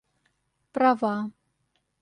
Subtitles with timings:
[0.71, 1.13] права